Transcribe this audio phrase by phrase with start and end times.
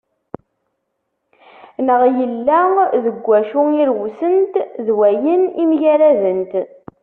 [1.85, 2.59] Neɣ yella
[3.05, 4.53] deg wacu irewsent,
[4.85, 6.51] d wayen i mgaradent.